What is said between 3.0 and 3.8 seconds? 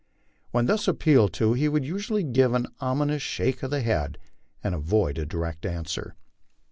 shake of